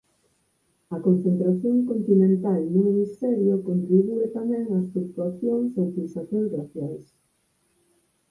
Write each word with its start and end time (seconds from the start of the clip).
A 0.95 0.97
concentración 1.05 1.75
continental 1.91 2.61
nun 2.73 2.85
hemisferio 2.91 3.55
contribúe 3.67 4.25
tamén 4.37 4.63
ás 4.77 4.85
flutuacións 4.91 5.69
ou 5.79 5.85
pulsacións 5.95 6.47
glaciais. 6.53 7.05